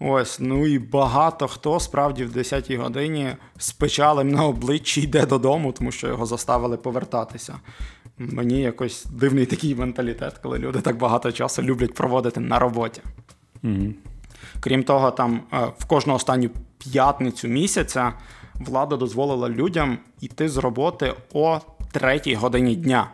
[0.00, 5.72] Ось, ну і багато хто справді в 10-й годині з печалем на обличчі йде додому,
[5.72, 7.58] тому що його заставили повертатися.
[8.18, 13.00] Мені якось дивний такий менталітет, коли люди так багато часу люблять проводити на роботі.
[13.62, 13.94] Мгм.
[14.60, 18.12] Крім того, там е, в кожну останню п'ятницю місяця
[18.54, 21.58] влада дозволила людям йти з роботи о
[21.92, 23.10] 3 годині дня.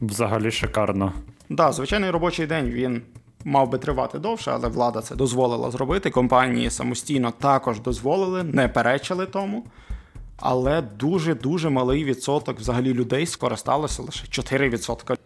[0.00, 1.12] Взагалі шикарно.
[1.48, 3.02] Да, звичайний робочий день він
[3.48, 6.10] мав би тривати довше, але влада це дозволила зробити.
[6.10, 9.64] Компанії самостійно також дозволили, не перечили тому.
[10.36, 15.16] Але дуже-дуже малий відсоток взагалі людей скористалося лише 4%.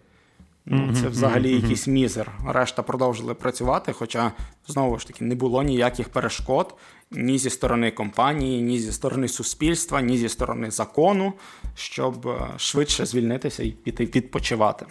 [0.67, 2.33] Ну, це взагалі якийсь мізер.
[2.49, 4.33] Решта продовжили працювати, хоча,
[4.67, 6.75] знову ж таки, не було ніяких перешкод
[7.11, 11.33] ні зі сторони компанії, ні зі сторони суспільства, ні зі сторони закону,
[11.75, 14.87] щоб е, швидше звільнитися і піти відпочивати.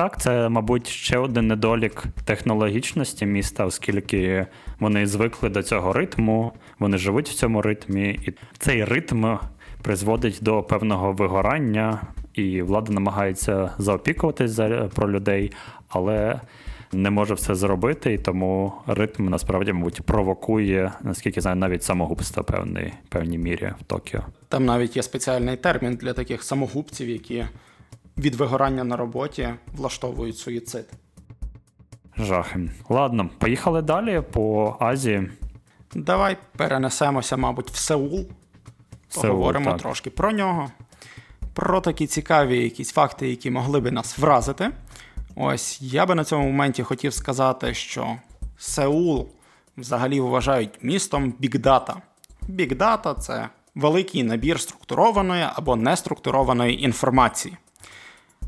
[0.00, 4.46] Так, це, мабуть, ще один недолік технологічності міста, оскільки
[4.78, 9.36] вони звикли до цього ритму, вони живуть в цьому ритмі, і цей ритм
[9.82, 12.00] призводить до певного вигорання,
[12.34, 15.52] і влада намагається заопікуватись за, про людей,
[15.88, 16.40] але
[16.92, 22.92] не може все зробити, і тому ритм насправді, мабуть, провокує, наскільки знаю, навіть самогубство певний,
[23.08, 24.20] певній мірі в Токіо.
[24.48, 27.44] Там навіть є спеціальний термін для таких самогубців, які
[28.18, 30.86] від вигорання на роботі влаштовують суїцид.
[32.16, 32.70] Жахи.
[32.88, 35.30] Ладно, поїхали далі по Азії.
[35.94, 38.26] Давай перенесемося, мабуть, в Сеул.
[39.08, 39.80] Сеул, Поговоримо так.
[39.80, 40.70] трошки про нього.
[41.54, 44.70] Про такі цікаві якісь факти, які могли би нас вразити.
[45.36, 48.16] Ось я би на цьому моменті хотів сказати, що
[48.58, 49.28] Сеул
[49.76, 51.96] взагалі вважають містом бікдата.
[52.48, 57.56] Бікдата це великий набір структурованої або неструктурованої інформації.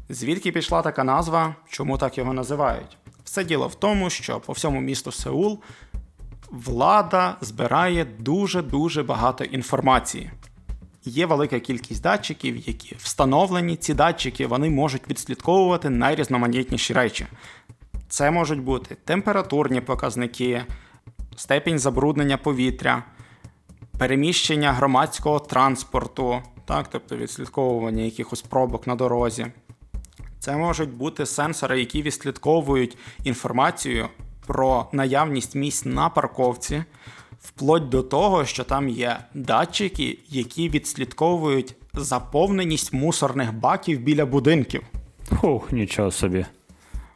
[0.09, 2.97] Звідки пішла така назва, чому так його називають?
[3.25, 5.61] Все діло в тому, що по всьому місту Сеул
[6.51, 10.31] влада збирає дуже-дуже багато інформації.
[11.05, 13.77] Є велика кількість датчиків, які встановлені.
[13.77, 17.27] Ці датчики вони можуть відслідковувати найрізноманітніші речі.
[18.09, 20.65] Це можуть бути температурні показники,
[21.37, 23.05] степінь забруднення повітря,
[23.99, 29.47] переміщення громадського транспорту, так, тобто відслідковування якихось пробок на дорозі.
[30.43, 34.09] Це можуть бути сенсори, які відслідковують інформацію
[34.47, 36.85] про наявність місць на парковці,
[37.41, 44.83] вплоть до того, що там є датчики, які відслідковують заповненість мусорних баків біля будинків.
[45.41, 46.47] Фух, нічого собі.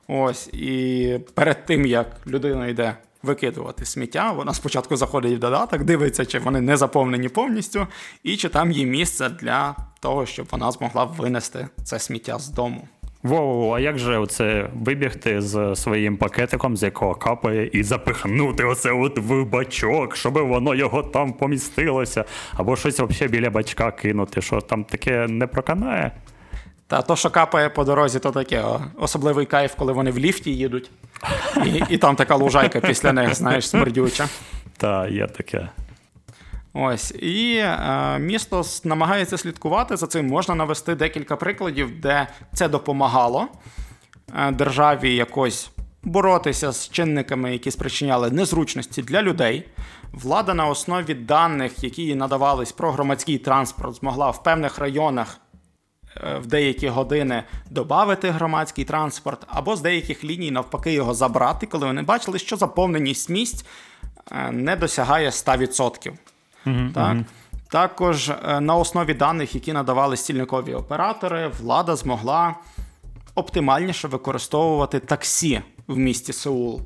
[0.09, 6.25] Ось, і перед тим, як людина йде викидувати сміття, вона спочатку заходить в додаток, дивиться,
[6.27, 7.87] чи вони не заповнені повністю,
[8.23, 12.89] і чи там є місце для того, щоб вона змогла винести це сміття з дому.
[13.27, 18.93] Воу, а як же оце вибігти з своїм пакетиком, з якого капає, і запихнути оце
[18.93, 24.61] от в бачок, щоб воно його там помістилося, або щось взагалі біля бачка кинути, що
[24.61, 26.13] там таке не проканає?
[26.87, 30.51] Та то, що капає по дорозі, то таке о, особливий кайф, коли вони в ліфті
[30.51, 30.91] їдуть,
[31.65, 34.29] і, і там така лужайка після них, знаєш, смердюча.
[34.77, 35.69] Та є таке.
[36.79, 40.27] Ось і е, місто намагається слідкувати за цим.
[40.27, 43.49] Можна навести декілька прикладів, де це допомагало
[44.37, 45.71] е, державі якось
[46.03, 49.69] боротися з чинниками, які спричиняли незручності для людей.
[50.13, 55.41] Влада на основі даних, які їй надавались про громадський транспорт, змогла в певних районах
[56.17, 61.87] е, в деякі години додати громадський транспорт, або з деяких ліній навпаки його забрати, коли
[61.87, 63.65] вони бачили, що заповненість місць
[64.33, 66.13] е, не досягає 100%.
[66.95, 67.17] Так?
[67.69, 72.55] Також е, на основі даних, які надавали стільникові оператори, влада змогла
[73.35, 76.81] оптимальніше використовувати таксі в місті Сеул.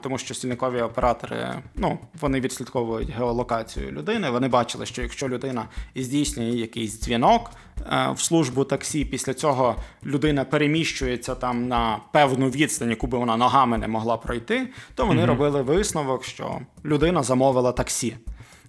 [0.00, 4.30] Тому що стільникові оператори ну, вони відслідковують геолокацію людини.
[4.30, 5.64] Вони бачили, що якщо людина
[5.96, 7.50] здійснює якийсь дзвінок
[7.92, 13.36] е, в службу таксі, після цього людина переміщується там на певну відстань, яку би вона
[13.36, 18.16] ногами не могла пройти, то вони робили висновок, що людина замовила таксі.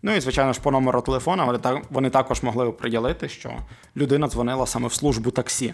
[0.03, 3.53] Ну і звичайно ж по номеру телефона вони, так, вони також могли приділити, що
[3.97, 5.73] людина дзвонила саме в службу таксі.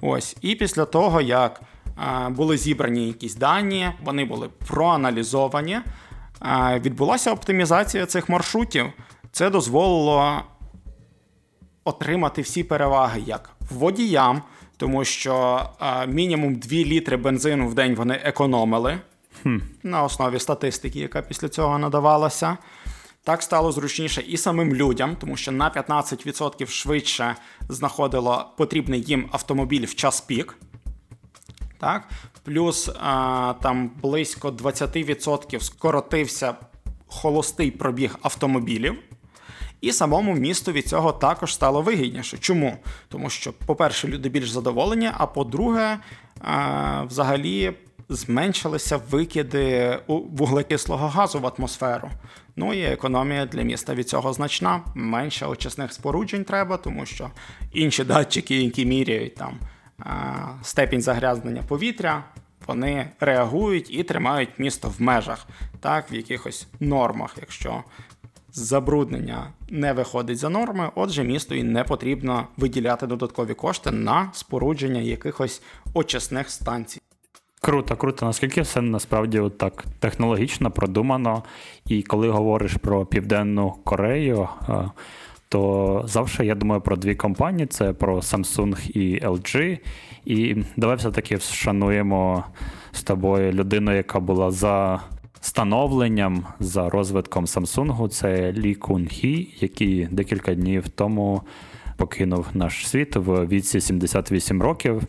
[0.00, 0.36] Ось.
[0.40, 1.60] І після того, як
[2.28, 5.78] були зібрані якісь дані, вони були проаналізовані,
[6.80, 8.86] відбулася оптимізація цих маршрутів.
[9.32, 10.42] Це дозволило
[11.84, 14.42] отримати всі переваги як водіям,
[14.76, 15.60] тому що
[16.06, 18.98] мінімум 2 літри бензину в день вони економили
[19.82, 22.56] на основі статистики, яка після цього надавалася.
[23.24, 27.36] Так стало зручніше і самим людям, тому що на 15% швидше
[27.68, 30.58] знаходило потрібний їм автомобіль в час пік.
[31.78, 32.08] Так?
[32.42, 36.54] Плюс а, там близько 20% скоротився
[37.06, 38.98] холостий пробіг автомобілів.
[39.80, 42.38] І самому місту від цього також стало вигідніше.
[42.38, 42.76] Чому?
[43.08, 45.98] Тому що, по-перше, люди більш задоволені, а по-друге,
[46.40, 47.72] а, взагалі
[48.08, 52.10] зменшилися викиди вуглекислого газу в атмосферу.
[52.56, 54.80] Ну і економія для міста від цього значна.
[54.94, 57.30] Менше очисних споруджень треба, тому що
[57.72, 59.58] інші датчики, які міряють там
[60.62, 62.24] степінь загрязнення повітря,
[62.66, 65.46] вони реагують і тримають місто в межах,
[65.80, 67.36] так, в якихось нормах.
[67.40, 67.84] Якщо
[68.52, 75.00] забруднення не виходить за норми, отже, місту і не потрібно виділяти додаткові кошти на спорудження
[75.00, 75.62] якихось
[75.94, 77.00] очисних станцій.
[77.64, 78.26] Круто, круто.
[78.26, 81.42] Наскільки все насправді от так технологічно продумано.
[81.86, 84.90] І коли говориш про Південну Корею, е,
[85.48, 89.78] то завжди я думаю про дві компанії: це про Samsung і LG.
[90.24, 92.44] І давай все-таки вшануємо
[92.92, 95.00] з тобою людину, яка була за
[95.40, 98.08] становленням, за розвитком Samsung.
[98.08, 101.42] Це Лі Кун Хі, який декілька днів тому
[101.96, 105.02] покинув наш світ в віці 78 років.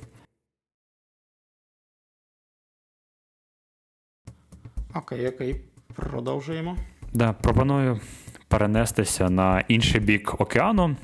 [4.96, 5.62] Окей, окей,
[5.96, 6.78] продовжуємо.
[7.14, 8.00] Да, пропоную
[8.48, 10.96] перенестися на інший бік океану.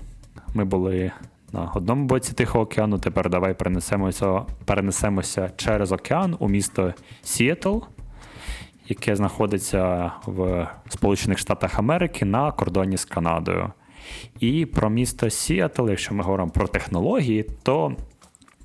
[0.53, 1.11] Ми були
[1.53, 2.99] на одному боці Тихого океану.
[2.99, 7.77] Тепер давай перенесемося, перенесемося через океан у місто Сіетл,
[8.87, 13.71] яке знаходиться в Сполучених Штатах Америки на кордоні з Канадою.
[14.39, 17.95] І про місто Сіетл, якщо ми говоримо про технології, то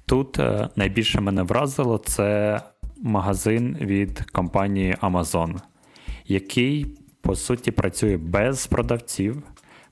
[0.07, 2.61] тут е, найбільше мене вразило це
[3.07, 5.57] магазин від компанії Amazon,
[6.27, 6.87] який
[7.21, 9.43] по суті працює без продавців,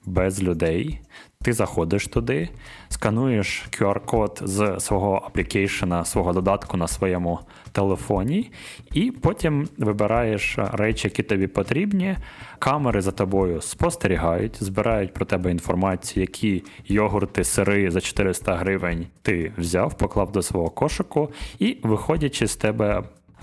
[0.05, 1.00] без людей.
[1.44, 2.48] Ти заходиш туди,
[2.88, 7.38] скануєш QR-код з свого application а, свого додатку на своєму
[7.72, 8.50] телефоні,
[8.92, 12.16] і потім вибираєш речі, які тобі потрібні.
[12.59, 19.52] Камери за тобою спостерігають, збирають про тебе інформацію, які йогурти, сири за 400 гривень ти
[19.59, 23.02] взяв, поклав до свого кошику, і виходячи з тебе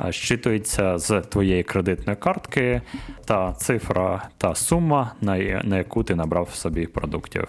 [0.09, 2.81] щитується з твоєї кредитної картки
[3.25, 5.37] та цифра та сума, на
[5.77, 7.47] яку ти набрав собі продуктів.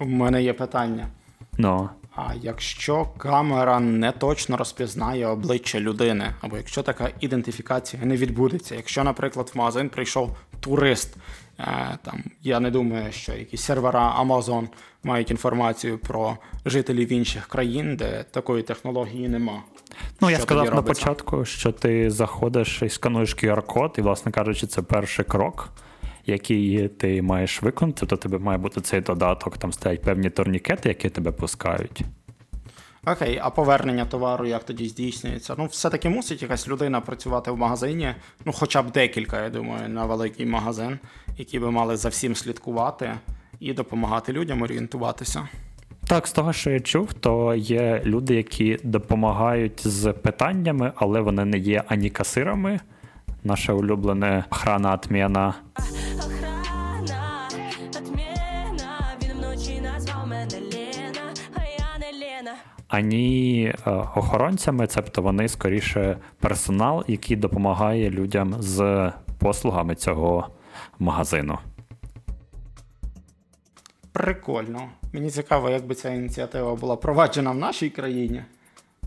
[0.00, 1.06] У мене є питання.
[1.58, 8.74] Ну, А якщо камера не точно розпізнає обличчя людини, або якщо така ідентифікація не відбудеться,
[8.74, 11.16] якщо, наприклад, в магазин прийшов турист,
[11.58, 14.68] е, там я не думаю, що якісь сервера Amazon
[15.02, 19.62] мають інформацію про жителів інших країн, де такої технології нема.
[20.20, 24.82] Ну, я сказав на початку, що ти заходиш і скануєш QR-код, і, власне кажучи, це
[24.82, 25.68] перший крок,
[26.26, 27.96] який ти маєш виконати.
[28.00, 32.04] Тобто тебе має бути цей додаток, там стоять певні турнікети, які тебе пускають.
[33.06, 35.54] Окей, а повернення товару як тоді здійснюється?
[35.58, 38.14] Ну, все-таки мусить якась людина працювати в магазині,
[38.44, 40.98] ну хоча б декілька, я думаю, на великий магазин,
[41.38, 43.14] які би мали за всім слідкувати
[43.60, 45.48] і допомагати людям орієнтуватися.
[46.08, 51.44] Так, з того, що я чув, то є люди, які допомагають з питаннями, але вони
[51.44, 52.80] не є ані касирами.
[53.46, 54.94] Наша улюблена охрана.
[54.94, 55.54] Охрана,
[57.88, 62.54] отмена, він вночі назвав мене Лена, а я не Лена.
[62.88, 70.48] ані е, охоронцями, тобто вони скоріше персонал, який допомагає людям з послугами цього
[70.98, 71.58] магазину.
[74.12, 74.80] Прикольно.
[75.12, 78.42] Мені цікаво, як би ця ініціатива була проваджена в нашій країні.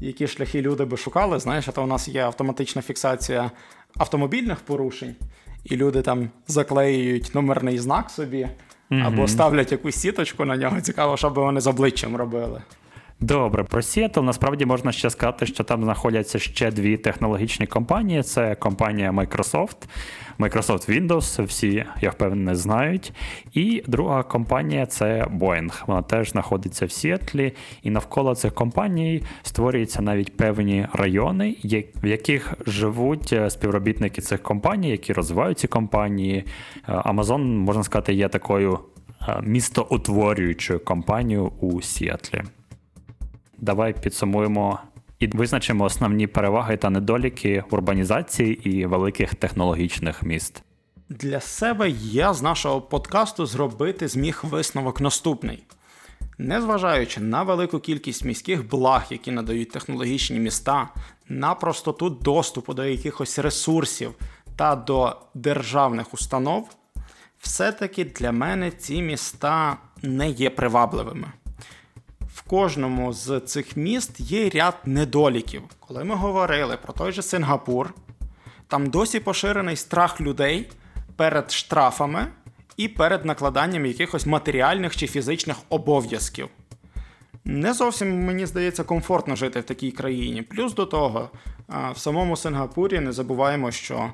[0.01, 1.39] Які шляхи люди би шукали.
[1.39, 3.51] Знаєш, а то у нас є автоматична фіксація
[3.97, 5.15] автомобільних порушень,
[5.63, 8.47] і люди там заклеюють номерний знак собі
[8.89, 10.81] або ставлять якусь сіточку на нього.
[10.81, 12.61] Цікаво, що би вони з обличчям робили.
[13.21, 18.55] Добре, про Seattle насправді можна ще сказати, що там знаходяться ще дві технологічні компанії: це
[18.55, 19.75] компанія Microsoft,
[20.39, 23.13] Microsoft Windows, всі, я впевнений, знають.
[23.53, 25.83] І друга компанія це Boeing.
[25.87, 27.53] Вона теж знаходиться в Сіетлі,
[27.83, 31.55] і навколо цих компаній створюються навіть певні райони,
[32.03, 36.43] в яких живуть е, співробітники цих компаній, які розвивають ці компанії.
[36.87, 38.79] Е, Amazon, можна сказати, є такою
[39.27, 42.43] е, містоутворюючою компанією у Сіетлі.
[43.61, 44.79] Давай підсумуємо
[45.19, 50.63] і визначимо основні переваги та недоліки урбанізації і великих технологічних міст.
[51.09, 55.63] Для себе я з нашого подкасту зробити зміг висновок наступний.
[56.37, 60.89] Незважаючи на велику кількість міських благ, які надають технологічні міста,
[61.29, 64.11] на простоту доступу до якихось ресурсів
[64.55, 66.69] та до державних установ,
[67.39, 71.31] все-таки для мене ці міста не є привабливими.
[72.39, 75.61] В кожному з цих міст є ряд недоліків.
[75.79, 77.93] Коли ми говорили про той же Сингапур,
[78.67, 80.69] там досі поширений страх людей
[81.15, 82.27] перед штрафами
[82.77, 86.49] і перед накладанням якихось матеріальних чи фізичних обов'язків.
[87.45, 90.41] Не зовсім, мені здається, комфортно жити в такій країні.
[90.41, 91.29] Плюс до того,
[91.95, 94.13] в самому Сингапурі не забуваємо, що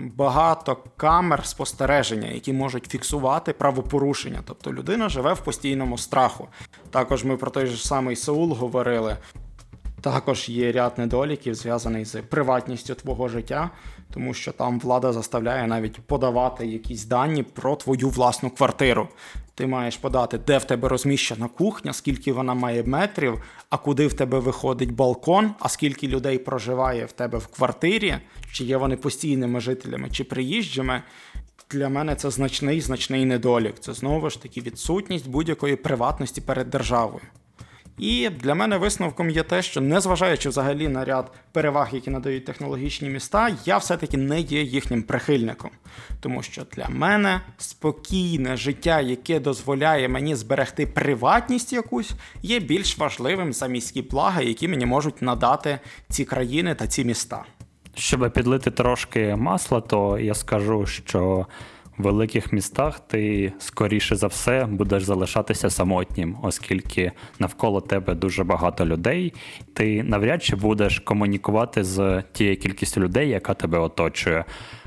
[0.00, 4.40] багато камер спостереження, які можуть фіксувати правопорушення.
[4.44, 6.48] Тобто людина живе в постійному страху.
[6.90, 9.16] Також ми про той же самий Сеул говорили.
[10.00, 13.70] Також є ряд недоліків, зв'язаний з приватністю твого життя,
[14.14, 19.08] тому що там влада заставляє навіть подавати якісь дані про твою власну квартиру.
[19.54, 24.12] Ти маєш подати, де в тебе розміщена кухня, скільки вона має метрів, а куди в
[24.12, 28.16] тебе виходить балкон, а скільки людей проживає в тебе в квартирі,
[28.52, 31.02] чи є вони постійними жителями, чи приїжджими.
[31.70, 33.78] Для мене це значний значний недолік.
[33.78, 37.22] Це знову ж таки відсутність будь-якої приватності перед державою.
[37.98, 43.10] І для мене висновком є те, що незважаючи взагалі на ряд переваг, які надають технологічні
[43.10, 45.70] міста, я все-таки не є їхнім прихильником.
[46.20, 52.10] Тому що для мене спокійне життя, яке дозволяє мені зберегти приватність якусь,
[52.42, 55.78] є більш важливим за міські блага, які мені можуть надати
[56.08, 57.44] ці країни та ці міста.
[57.94, 61.46] Щоб підлити трошки масла, то я скажу, що
[61.98, 69.34] великих містах ти скоріше за все будеш залишатися самотнім, оскільки навколо тебе дуже багато людей.
[69.72, 74.44] Ти навряд чи будеш комунікувати з тією кількістю людей, яка тебе оточує.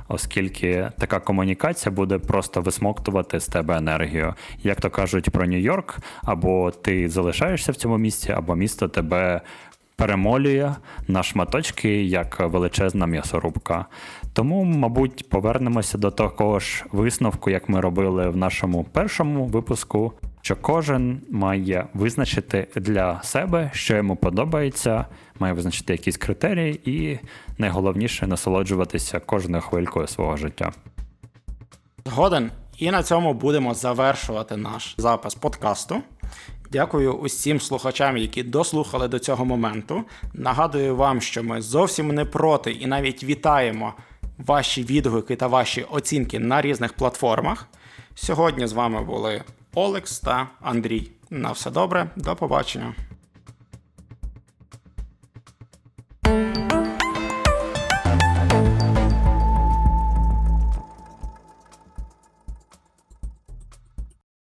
[0.07, 4.33] Оскільки така комунікація буде просто висмоктувати з тебе енергію.
[4.63, 9.41] Як то кажуть про Нью-Йорк, або ти залишаєшся в цьому місці, або місто тебе
[9.95, 10.75] перемолює
[11.07, 13.85] на шматочки як величезна м'ясорубка.
[14.33, 20.55] Тому, мабуть, повернемося до того ж висновку, як ми робили в нашому першому випуску, що
[20.55, 25.05] кожен має визначити для себе, що йому подобається,
[25.39, 27.19] має визначити якісь критерії, і
[27.57, 30.71] найголовніше насолоджуватися кожною хвилькою свого життя.
[32.05, 32.51] Згоден.
[32.77, 36.01] І на цьому будемо завершувати наш запис подкасту.
[36.71, 40.03] Дякую усім слухачам, які дослухали до цього моменту.
[40.33, 43.93] Нагадую вам, що ми зовсім не проти і навіть вітаємо
[44.45, 47.67] ваші відгуки та ваші оцінки на різних платформах.
[48.15, 51.11] Сьогодні з вами були Олекс та Андрій.
[51.29, 52.93] На все добре, до побачення.